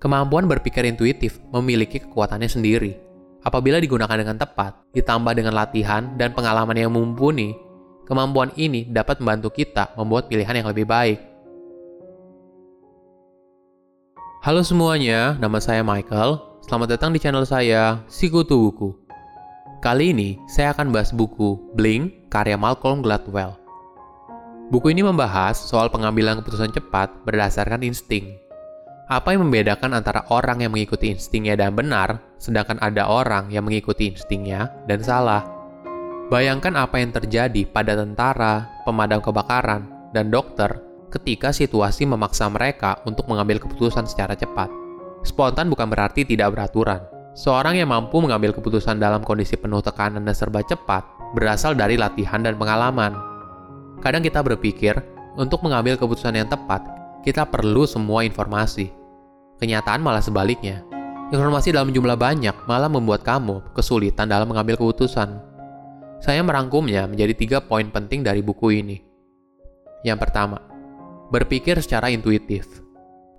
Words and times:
Kemampuan 0.00 0.48
berpikir 0.48 0.88
intuitif 0.88 1.44
memiliki 1.52 2.00
kekuatannya 2.00 2.48
sendiri. 2.48 2.96
Apabila 3.44 3.76
digunakan 3.76 4.16
dengan 4.16 4.40
tepat, 4.40 4.80
ditambah 4.96 5.36
dengan 5.36 5.52
latihan 5.52 6.16
dan 6.16 6.32
pengalaman 6.32 6.72
yang 6.72 6.88
mumpuni, 6.88 7.52
kemampuan 8.08 8.48
ini 8.56 8.88
dapat 8.88 9.20
membantu 9.20 9.52
kita 9.52 9.92
membuat 10.00 10.32
pilihan 10.32 10.56
yang 10.56 10.72
lebih 10.72 10.88
baik. 10.88 11.20
Halo 14.40 14.64
semuanya, 14.64 15.36
nama 15.36 15.60
saya 15.60 15.84
Michael. 15.84 16.40
Selamat 16.64 16.96
datang 16.96 17.12
di 17.12 17.20
channel 17.20 17.44
saya, 17.44 18.00
Sikutu 18.08 18.56
Buku. 18.56 18.96
Kali 19.84 20.16
ini, 20.16 20.40
saya 20.48 20.72
akan 20.72 20.96
bahas 20.96 21.12
buku 21.12 21.60
Blink 21.76 22.32
karya 22.32 22.56
Malcolm 22.56 23.04
Gladwell. 23.04 23.52
Buku 24.72 24.96
ini 24.96 25.04
membahas 25.04 25.60
soal 25.60 25.92
pengambilan 25.92 26.40
keputusan 26.40 26.72
cepat 26.72 27.12
berdasarkan 27.28 27.84
insting. 27.84 28.39
Apa 29.10 29.34
yang 29.34 29.42
membedakan 29.42 29.98
antara 29.98 30.22
orang 30.30 30.62
yang 30.62 30.70
mengikuti 30.70 31.10
instingnya 31.10 31.58
dan 31.58 31.74
benar, 31.74 32.22
sedangkan 32.38 32.78
ada 32.78 33.10
orang 33.10 33.50
yang 33.50 33.66
mengikuti 33.66 34.06
instingnya 34.06 34.70
dan 34.86 35.02
salah? 35.02 35.42
Bayangkan 36.30 36.78
apa 36.78 37.02
yang 37.02 37.10
terjadi 37.10 37.66
pada 37.66 37.98
tentara, 37.98 38.70
pemadam 38.86 39.18
kebakaran, 39.18 39.90
dan 40.14 40.30
dokter 40.30 40.78
ketika 41.10 41.50
situasi 41.50 42.06
memaksa 42.06 42.46
mereka 42.54 43.02
untuk 43.02 43.26
mengambil 43.26 43.58
keputusan 43.58 44.06
secara 44.06 44.38
cepat. 44.38 44.70
Spontan 45.26 45.66
bukan 45.66 45.90
berarti 45.90 46.22
tidak 46.22 46.54
beraturan. 46.54 47.02
Seorang 47.34 47.82
yang 47.82 47.90
mampu 47.90 48.22
mengambil 48.22 48.54
keputusan 48.54 49.02
dalam 49.02 49.26
kondisi 49.26 49.58
penuh 49.58 49.82
tekanan 49.82 50.22
dan 50.22 50.38
serba 50.38 50.62
cepat 50.62 51.02
berasal 51.34 51.74
dari 51.74 51.98
latihan 51.98 52.46
dan 52.46 52.54
pengalaman. 52.54 53.18
Kadang 53.98 54.22
kita 54.22 54.38
berpikir, 54.38 54.94
untuk 55.34 55.66
mengambil 55.66 55.98
keputusan 55.98 56.38
yang 56.38 56.46
tepat, 56.46 56.86
kita 57.26 57.42
perlu 57.42 57.90
semua 57.90 58.22
informasi. 58.22 58.99
Kenyataan 59.60 60.00
malah 60.00 60.24
sebaliknya. 60.24 60.80
Informasi 61.28 61.70
dalam 61.70 61.92
jumlah 61.92 62.16
banyak 62.16 62.64
malah 62.64 62.88
membuat 62.88 63.20
kamu 63.22 63.60
kesulitan 63.76 64.26
dalam 64.26 64.48
mengambil 64.48 64.80
keputusan. 64.80 65.36
Saya 66.18 66.40
merangkumnya 66.40 67.04
menjadi 67.04 67.36
tiga 67.36 67.58
poin 67.60 67.92
penting 67.92 68.24
dari 68.24 68.40
buku 68.40 68.80
ini. 68.80 69.04
Yang 70.00 70.18
pertama, 70.26 70.58
berpikir 71.28 71.76
secara 71.84 72.08
intuitif. 72.08 72.66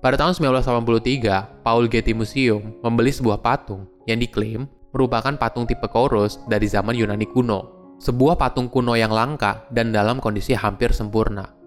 Pada 0.01 0.17
tahun 0.17 0.37
1983, 0.37 1.65
Paul 1.65 1.89
Getty 1.89 2.13
Museum 2.13 2.77
membeli 2.85 3.09
sebuah 3.13 3.41
patung 3.41 3.89
yang 4.05 4.21
diklaim 4.21 4.65
merupakan 4.93 5.33
patung 5.37 5.65
tipe 5.65 5.85
Kouros 5.89 6.41
dari 6.45 6.65
zaman 6.69 6.93
Yunani 6.93 7.25
kuno. 7.29 7.81
Sebuah 8.01 8.37
patung 8.37 8.69
kuno 8.69 8.97
yang 8.97 9.13
langka 9.13 9.65
dan 9.69 9.93
dalam 9.93 10.17
kondisi 10.17 10.57
hampir 10.57 10.89
sempurna. 10.89 11.60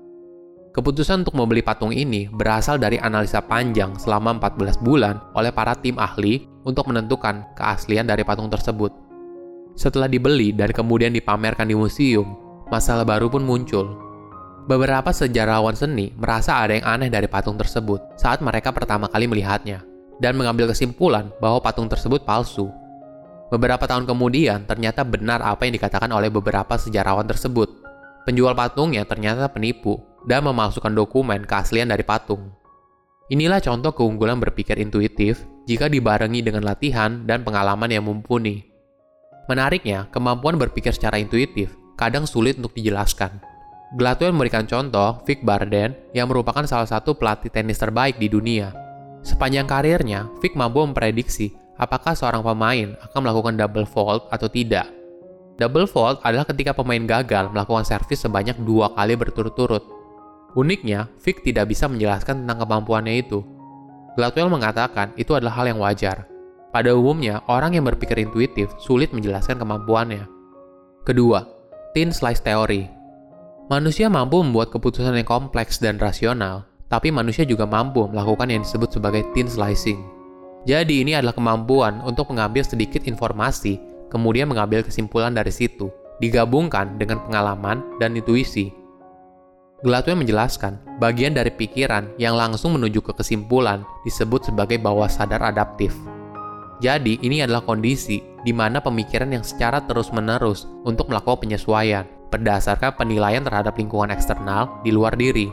Keputusan 0.74 1.22
untuk 1.22 1.38
membeli 1.38 1.62
patung 1.62 1.94
ini 1.94 2.26
berasal 2.26 2.82
dari 2.82 2.98
analisa 2.98 3.38
panjang 3.38 3.94
selama 3.94 4.42
14 4.42 4.82
bulan 4.82 5.22
oleh 5.38 5.54
para 5.54 5.70
tim 5.78 5.94
ahli 6.02 6.50
untuk 6.66 6.90
menentukan 6.90 7.46
keaslian 7.54 8.10
dari 8.10 8.26
patung 8.26 8.50
tersebut. 8.50 8.90
Setelah 9.78 10.10
dibeli 10.10 10.50
dan 10.50 10.74
kemudian 10.74 11.14
dipamerkan 11.14 11.70
di 11.70 11.78
museum, 11.78 12.26
masalah 12.74 13.06
baru 13.06 13.30
pun 13.30 13.46
muncul. 13.46 13.86
Beberapa 14.66 15.14
sejarawan 15.14 15.78
seni 15.78 16.10
merasa 16.18 16.58
ada 16.58 16.74
yang 16.74 16.86
aneh 16.90 17.06
dari 17.06 17.30
patung 17.30 17.54
tersebut 17.54 18.18
saat 18.18 18.42
mereka 18.42 18.74
pertama 18.74 19.06
kali 19.06 19.30
melihatnya, 19.30 19.78
dan 20.18 20.34
mengambil 20.34 20.74
kesimpulan 20.74 21.30
bahwa 21.38 21.62
patung 21.62 21.86
tersebut 21.86 22.26
palsu. 22.26 22.66
Beberapa 23.46 23.86
tahun 23.86 24.10
kemudian, 24.10 24.66
ternyata 24.66 25.06
benar 25.06 25.38
apa 25.38 25.70
yang 25.70 25.78
dikatakan 25.78 26.10
oleh 26.10 26.34
beberapa 26.34 26.74
sejarawan 26.74 27.30
tersebut. 27.30 27.70
Penjual 28.26 28.58
patungnya 28.58 29.06
ternyata 29.06 29.46
penipu 29.46 30.13
dan 30.24 30.44
memasukkan 30.44 30.92
dokumen 30.92 31.44
keaslian 31.44 31.92
dari 31.92 32.02
patung. 32.04 32.52
Inilah 33.32 33.60
contoh 33.64 33.96
keunggulan 33.96 34.36
berpikir 34.36 34.76
intuitif 34.76 35.48
jika 35.64 35.88
dibarengi 35.88 36.44
dengan 36.44 36.64
latihan 36.68 37.24
dan 37.24 37.40
pengalaman 37.40 37.88
yang 37.88 38.04
mumpuni. 38.04 38.68
Menariknya, 39.48 40.08
kemampuan 40.12 40.60
berpikir 40.60 40.92
secara 40.92 41.16
intuitif 41.16 41.72
kadang 41.96 42.28
sulit 42.28 42.60
untuk 42.60 42.76
dijelaskan. 42.76 43.40
Gladwell 43.94 44.34
memberikan 44.34 44.66
contoh 44.66 45.22
Vic 45.24 45.46
Barden 45.46 45.94
yang 46.12 46.26
merupakan 46.26 46.66
salah 46.66 46.88
satu 46.88 47.14
pelatih 47.14 47.52
tenis 47.52 47.78
terbaik 47.78 48.18
di 48.18 48.26
dunia. 48.26 48.74
Sepanjang 49.22 49.64
karirnya, 49.70 50.28
Vic 50.42 50.58
mampu 50.58 50.82
memprediksi 50.82 51.54
apakah 51.78 52.12
seorang 52.12 52.42
pemain 52.42 52.98
akan 53.08 53.20
melakukan 53.22 53.54
double 53.54 53.86
fault 53.86 54.26
atau 54.34 54.50
tidak. 54.50 54.90
Double 55.54 55.86
fault 55.86 56.18
adalah 56.26 56.42
ketika 56.42 56.74
pemain 56.74 57.06
gagal 57.06 57.54
melakukan 57.54 57.86
servis 57.86 58.18
sebanyak 58.18 58.58
dua 58.66 58.90
kali 58.90 59.14
berturut-turut. 59.14 59.93
Uniknya, 60.54 61.10
Vic 61.18 61.42
tidak 61.42 61.74
bisa 61.74 61.90
menjelaskan 61.90 62.46
tentang 62.46 62.62
kemampuannya 62.62 63.26
itu. 63.26 63.42
Gladwell 64.14 64.46
mengatakan 64.46 65.10
itu 65.18 65.34
adalah 65.34 65.58
hal 65.58 65.66
yang 65.66 65.82
wajar. 65.82 66.30
Pada 66.70 66.94
umumnya, 66.94 67.42
orang 67.50 67.74
yang 67.74 67.82
berpikir 67.86 68.22
intuitif 68.22 68.70
sulit 68.78 69.10
menjelaskan 69.10 69.58
kemampuannya. 69.58 70.30
Kedua, 71.02 71.42
thin 71.90 72.14
slice 72.14 72.38
theory. 72.38 72.86
Manusia 73.66 74.06
mampu 74.06 74.46
membuat 74.46 74.70
keputusan 74.70 75.18
yang 75.18 75.26
kompleks 75.26 75.82
dan 75.82 75.98
rasional, 75.98 76.62
tapi 76.86 77.10
manusia 77.10 77.42
juga 77.42 77.66
mampu 77.66 78.06
melakukan 78.06 78.46
yang 78.46 78.62
disebut 78.62 78.94
sebagai 78.94 79.26
thin 79.34 79.50
slicing. 79.50 79.98
Jadi 80.70 81.02
ini 81.02 81.18
adalah 81.18 81.34
kemampuan 81.34 81.98
untuk 82.06 82.30
mengambil 82.30 82.62
sedikit 82.62 83.02
informasi, 83.10 83.82
kemudian 84.06 84.46
mengambil 84.46 84.86
kesimpulan 84.86 85.34
dari 85.34 85.50
situ, 85.50 85.90
digabungkan 86.22 86.94
dengan 86.94 87.18
pengalaman 87.26 87.82
dan 87.98 88.14
intuisi 88.14 88.83
Gladwell 89.84 90.16
menjelaskan, 90.16 90.80
bagian 90.96 91.36
dari 91.36 91.52
pikiran 91.52 92.08
yang 92.16 92.40
langsung 92.40 92.72
menuju 92.72 93.04
ke 93.04 93.12
kesimpulan 93.20 93.84
disebut 94.08 94.48
sebagai 94.48 94.80
bawah 94.80 95.12
sadar 95.12 95.44
adaptif. 95.44 95.92
Jadi, 96.80 97.20
ini 97.20 97.44
adalah 97.44 97.60
kondisi 97.60 98.24
di 98.48 98.52
mana 98.56 98.80
pemikiran 98.80 99.28
yang 99.28 99.44
secara 99.44 99.84
terus-menerus 99.84 100.64
untuk 100.88 101.12
melakukan 101.12 101.44
penyesuaian 101.44 102.08
berdasarkan 102.32 102.96
penilaian 102.96 103.44
terhadap 103.44 103.76
lingkungan 103.76 104.08
eksternal 104.08 104.80
di 104.80 104.90
luar 104.90 105.20
diri. 105.20 105.52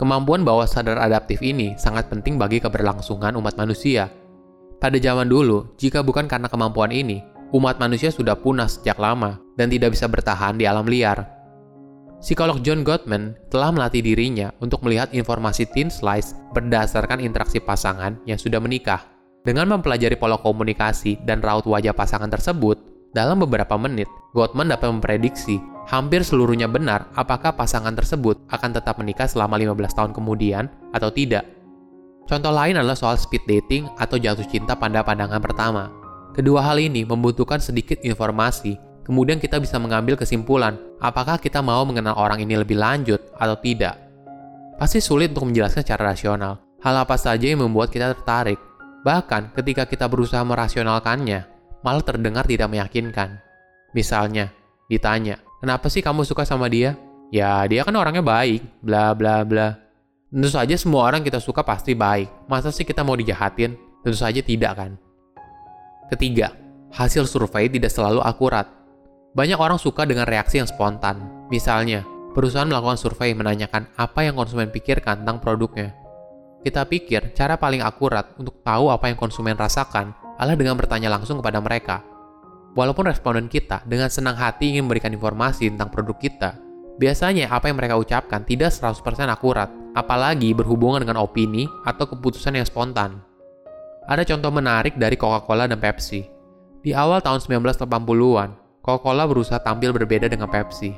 Kemampuan 0.00 0.40
bawah 0.40 0.64
sadar 0.64 0.96
adaptif 0.96 1.44
ini 1.44 1.76
sangat 1.76 2.08
penting 2.08 2.40
bagi 2.40 2.64
keberlangsungan 2.64 3.36
umat 3.36 3.60
manusia. 3.60 4.08
Pada 4.80 4.96
zaman 4.96 5.28
dulu, 5.28 5.76
jika 5.76 6.00
bukan 6.00 6.32
karena 6.32 6.48
kemampuan 6.48 6.90
ini, 6.96 7.20
umat 7.52 7.76
manusia 7.76 8.08
sudah 8.08 8.40
punah 8.40 8.72
sejak 8.72 8.96
lama 8.96 9.36
dan 9.60 9.68
tidak 9.68 9.92
bisa 9.92 10.08
bertahan 10.08 10.56
di 10.56 10.64
alam 10.64 10.88
liar. 10.88 11.37
Psikolog 12.18 12.58
John 12.66 12.82
Gottman 12.82 13.38
telah 13.46 13.70
melatih 13.70 14.02
dirinya 14.02 14.50
untuk 14.58 14.82
melihat 14.82 15.14
informasi 15.14 15.70
thin 15.70 15.86
slice 15.86 16.34
berdasarkan 16.50 17.22
interaksi 17.22 17.62
pasangan 17.62 18.18
yang 18.26 18.34
sudah 18.34 18.58
menikah. 18.58 19.06
Dengan 19.46 19.70
mempelajari 19.70 20.18
pola 20.18 20.34
komunikasi 20.34 21.22
dan 21.22 21.38
raut 21.38 21.62
wajah 21.62 21.94
pasangan 21.94 22.26
tersebut, 22.26 22.74
dalam 23.14 23.38
beberapa 23.38 23.78
menit, 23.78 24.10
Gottman 24.34 24.66
dapat 24.66 24.90
memprediksi 24.90 25.62
hampir 25.86 26.26
seluruhnya 26.26 26.66
benar 26.68 27.08
apakah 27.14 27.54
pasangan 27.54 27.94
tersebut 27.94 28.36
akan 28.50 28.70
tetap 28.76 28.98
menikah 28.98 29.30
selama 29.30 29.56
15 29.56 29.96
tahun 29.96 30.12
kemudian 30.12 30.66
atau 30.90 31.14
tidak. 31.14 31.46
Contoh 32.28 32.52
lain 32.52 32.76
adalah 32.76 32.98
soal 32.98 33.16
speed 33.16 33.46
dating 33.48 33.88
atau 33.96 34.20
jatuh 34.20 34.44
cinta 34.44 34.76
pada 34.76 35.00
pandangan 35.00 35.40
pertama. 35.40 35.88
Kedua 36.36 36.60
hal 36.60 36.76
ini 36.82 37.08
membutuhkan 37.08 37.62
sedikit 37.62 37.96
informasi 38.04 38.76
kemudian 39.08 39.40
kita 39.40 39.56
bisa 39.56 39.80
mengambil 39.80 40.20
kesimpulan 40.20 40.76
apakah 41.00 41.40
kita 41.40 41.64
mau 41.64 41.80
mengenal 41.88 42.14
orang 42.20 42.44
ini 42.44 42.60
lebih 42.60 42.76
lanjut 42.76 43.18
atau 43.40 43.56
tidak. 43.56 43.96
Pasti 44.76 45.02
sulit 45.02 45.34
untuk 45.34 45.50
menjelaskan 45.50 45.82
secara 45.82 46.14
rasional. 46.14 46.62
Hal 46.78 46.94
apa 47.02 47.18
saja 47.18 47.42
yang 47.42 47.66
membuat 47.66 47.90
kita 47.90 48.14
tertarik. 48.14 48.60
Bahkan 49.02 49.56
ketika 49.58 49.82
kita 49.90 50.06
berusaha 50.06 50.44
merasionalkannya, 50.46 51.42
malah 51.82 52.04
terdengar 52.06 52.46
tidak 52.46 52.70
meyakinkan. 52.70 53.42
Misalnya, 53.90 54.54
ditanya, 54.86 55.42
kenapa 55.58 55.90
sih 55.90 55.98
kamu 55.98 56.22
suka 56.22 56.46
sama 56.46 56.70
dia? 56.70 56.94
Ya, 57.34 57.66
dia 57.66 57.82
kan 57.82 57.96
orangnya 57.98 58.22
baik, 58.22 58.62
bla 58.78 59.18
bla 59.18 59.42
bla. 59.42 59.74
Tentu 60.30 60.48
saja 60.54 60.78
semua 60.78 61.10
orang 61.10 61.26
kita 61.26 61.42
suka 61.42 61.66
pasti 61.66 61.98
baik. 61.98 62.46
Masa 62.46 62.70
sih 62.70 62.86
kita 62.86 63.02
mau 63.02 63.18
dijahatin? 63.18 63.74
Tentu 64.06 64.14
saja 64.14 64.38
tidak 64.38 64.72
kan. 64.78 64.94
Ketiga, 66.14 66.54
hasil 66.94 67.26
survei 67.26 67.66
tidak 67.66 67.90
selalu 67.90 68.22
akurat. 68.22 68.77
Banyak 69.36 69.60
orang 69.60 69.76
suka 69.76 70.08
dengan 70.08 70.24
reaksi 70.24 70.60
yang 70.60 70.68
spontan. 70.68 71.48
Misalnya, 71.52 72.04
perusahaan 72.32 72.68
melakukan 72.68 72.96
survei 72.96 73.36
menanyakan 73.36 73.92
apa 73.98 74.24
yang 74.24 74.38
konsumen 74.38 74.72
pikirkan 74.72 75.24
tentang 75.24 75.42
produknya. 75.42 75.92
Kita 76.64 76.88
pikir 76.88 77.36
cara 77.36 77.54
paling 77.54 77.84
akurat 77.84 78.34
untuk 78.40 78.60
tahu 78.66 78.90
apa 78.90 79.12
yang 79.12 79.18
konsumen 79.20 79.54
rasakan 79.54 80.10
adalah 80.38 80.58
dengan 80.58 80.74
bertanya 80.74 81.12
langsung 81.12 81.38
kepada 81.38 81.62
mereka. 81.62 82.02
Walaupun 82.74 83.10
responden 83.10 83.50
kita 83.50 83.82
dengan 83.86 84.06
senang 84.06 84.38
hati 84.38 84.70
ingin 84.74 84.86
memberikan 84.86 85.10
informasi 85.10 85.70
tentang 85.70 85.90
produk 85.90 86.14
kita, 86.18 86.50
biasanya 86.98 87.50
apa 87.50 87.70
yang 87.70 87.78
mereka 87.78 87.98
ucapkan 87.98 88.42
tidak 88.42 88.74
100% 88.74 89.02
akurat, 89.30 89.70
apalagi 89.94 90.54
berhubungan 90.54 91.02
dengan 91.02 91.22
opini 91.22 91.66
atau 91.86 92.06
keputusan 92.06 92.58
yang 92.58 92.66
spontan. 92.66 93.18
Ada 94.08 94.24
contoh 94.24 94.50
menarik 94.54 94.96
dari 94.96 95.18
Coca-Cola 95.18 95.68
dan 95.68 95.78
Pepsi. 95.78 96.22
Di 96.80 96.94
awal 96.94 97.18
tahun 97.20 97.42
1980-an, 97.42 98.67
Coca-Cola 98.88 99.28
berusaha 99.28 99.60
tampil 99.60 99.92
berbeda 99.92 100.32
dengan 100.32 100.48
Pepsi. 100.48 100.96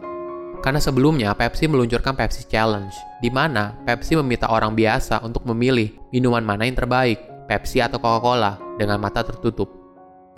Karena 0.62 0.78
sebelumnya 0.78 1.34
Pepsi 1.34 1.66
meluncurkan 1.66 2.14
Pepsi 2.14 2.46
Challenge, 2.46 2.94
di 3.18 3.34
mana 3.34 3.74
Pepsi 3.82 4.14
meminta 4.14 4.46
orang 4.46 4.78
biasa 4.78 5.18
untuk 5.26 5.42
memilih 5.50 5.98
minuman 6.14 6.46
mana 6.46 6.70
yang 6.70 6.78
terbaik. 6.78 7.18
Pepsi 7.50 7.82
atau 7.82 7.98
Coca-Cola 7.98 8.78
dengan 8.78 9.02
mata 9.02 9.26
tertutup. 9.26 9.66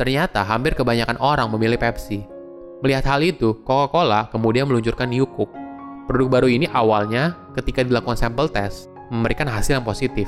Ternyata 0.00 0.40
hampir 0.48 0.72
kebanyakan 0.72 1.20
orang 1.20 1.52
memilih 1.52 1.76
Pepsi. 1.76 2.24
Melihat 2.80 3.04
hal 3.04 3.20
itu, 3.20 3.60
Coca-Cola 3.68 4.32
kemudian 4.32 4.64
meluncurkan 4.64 5.12
New 5.12 5.28
Coke. 5.28 5.52
Produk 6.08 6.40
baru 6.40 6.48
ini 6.48 6.72
awalnya 6.72 7.36
ketika 7.52 7.84
dilakukan 7.84 8.16
sampel 8.16 8.48
test 8.48 8.88
memberikan 9.12 9.44
hasil 9.44 9.76
yang 9.76 9.84
positif. 9.84 10.24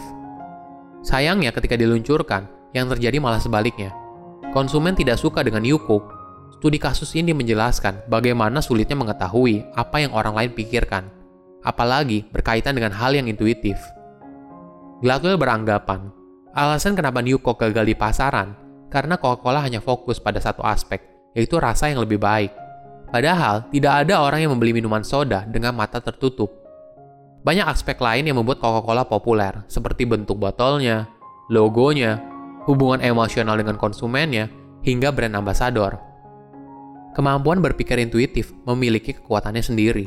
Sayangnya 1.00 1.56
ketika 1.56 1.73
diluncurkan, 1.73 2.44
yang 2.77 2.85
terjadi 2.93 3.17
malah 3.17 3.41
sebaliknya. 3.41 3.97
Konsumen 4.53 4.93
tidak 4.93 5.17
suka 5.17 5.41
dengan 5.41 5.65
New 5.65 5.81
Coke. 5.81 6.24
Studi 6.65 6.81
kasus 6.81 7.13
ini 7.13 7.37
menjelaskan 7.37 8.09
bagaimana 8.09 8.65
sulitnya 8.65 8.97
mengetahui 8.97 9.69
apa 9.77 10.01
yang 10.01 10.17
orang 10.17 10.33
lain 10.33 10.57
pikirkan, 10.57 11.13
apalagi 11.61 12.25
berkaitan 12.33 12.73
dengan 12.73 12.89
hal 12.89 13.13
yang 13.13 13.29
intuitif. 13.29 13.77
Gladwell 15.05 15.37
beranggapan, 15.37 16.09
alasan 16.57 16.97
kenapa 16.97 17.21
New 17.21 17.37
Coke 17.37 17.69
gagal 17.69 17.85
di 17.85 17.93
pasaran 17.93 18.57
karena 18.89 19.21
Coca-Cola 19.21 19.61
hanya 19.61 19.85
fokus 19.85 20.17
pada 20.17 20.41
satu 20.41 20.65
aspek, 20.65 21.05
yaitu 21.37 21.61
rasa 21.61 21.93
yang 21.93 22.01
lebih 22.01 22.17
baik. 22.17 22.49
Padahal, 23.13 23.69
tidak 23.69 24.09
ada 24.09 24.25
orang 24.25 24.49
yang 24.49 24.57
membeli 24.57 24.73
minuman 24.73 25.05
soda 25.05 25.45
dengan 25.45 25.77
mata 25.77 26.01
tertutup. 26.01 26.49
Banyak 27.45 27.69
aspek 27.69 28.01
lain 28.01 28.25
yang 28.25 28.41
membuat 28.41 28.65
Coca-Cola 28.65 29.05
populer, 29.05 29.53
seperti 29.69 30.09
bentuk 30.09 30.41
botolnya, 30.41 31.13
logonya, 31.53 32.25
hubungan 32.65 33.05
emosional 33.05 33.53
dengan 33.61 33.77
konsumennya, 33.77 34.49
hingga 34.81 35.13
brand 35.13 35.37
ambassador. 35.37 36.14
Kemampuan 37.15 37.63
berpikir 37.63 37.95
intuitif 38.03 38.51
memiliki 38.67 39.15
kekuatannya 39.15 39.63
sendiri. 39.63 40.07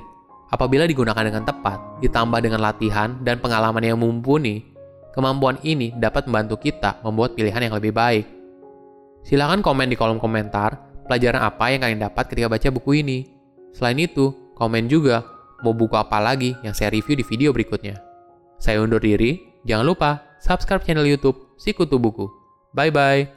Apabila 0.52 0.84
digunakan 0.88 1.24
dengan 1.24 1.44
tepat, 1.48 2.04
ditambah 2.04 2.40
dengan 2.44 2.60
latihan 2.64 3.16
dan 3.24 3.40
pengalaman 3.40 3.84
yang 3.84 4.00
mumpuni, 4.00 4.64
kemampuan 5.16 5.60
ini 5.64 5.96
dapat 5.96 6.28
membantu 6.28 6.60
kita 6.60 7.00
membuat 7.04 7.36
pilihan 7.36 7.68
yang 7.68 7.76
lebih 7.76 7.96
baik. 7.96 8.28
Silahkan 9.24 9.60
komen 9.60 9.92
di 9.92 9.96
kolom 10.00 10.20
komentar 10.20 10.88
pelajaran 11.08 11.44
apa 11.44 11.72
yang 11.72 11.80
kalian 11.84 12.04
dapat 12.04 12.28
ketika 12.28 12.48
baca 12.52 12.68
buku 12.72 13.04
ini. 13.04 13.28
Selain 13.72 14.00
itu, 14.00 14.36
komen 14.56 14.92
juga 14.92 15.24
mau 15.64 15.72
buku 15.72 15.96
apa 15.96 16.20
lagi 16.20 16.56
yang 16.64 16.76
saya 16.76 16.92
review 16.92 17.16
di 17.16 17.24
video 17.24 17.50
berikutnya. 17.56 18.00
Saya 18.60 18.84
undur 18.84 19.00
diri, 19.00 19.40
jangan 19.64 19.88
lupa 19.88 20.12
subscribe 20.44 20.84
channel 20.84 21.08
YouTube 21.08 21.56
Sikutu 21.56 21.98
Buku. 21.98 22.28
Bye-bye. 22.76 23.37